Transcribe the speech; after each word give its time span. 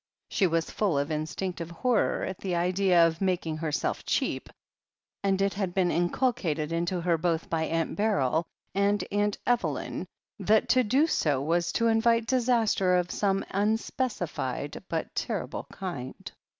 She 0.29 0.47
was 0.47 0.71
full 0.71 0.97
of 0.97 1.11
instinctive 1.11 1.69
horror 1.69 2.23
at 2.23 2.39
the 2.39 2.55
idea 2.55 3.05
of 3.05 3.19
^'making 3.19 3.59
herself 3.59 4.03
cheap," 4.03 4.49
and 5.23 5.39
it 5.43 5.53
had 5.53 5.75
been 5.75 5.91
inculcated 5.91 6.71
into 6.71 7.01
her 7.01 7.19
both 7.19 7.51
by 7.51 7.65
Aunt 7.65 7.95
Beryl 7.95 8.47
and 8.73 9.03
Aunt 9.11 9.37
Evelyn 9.45 10.07
that 10.39 10.69
to 10.69 10.83
do 10.83 11.05
so 11.05 11.39
was 11.39 11.71
to 11.73 11.85
invite 11.85 12.25
disaster 12.25 12.95
of 12.95 13.11
some 13.11 13.45
unspecified 13.51 14.81
but 14.89 15.13
terrible 15.13 15.67
kind. 15.71 16.31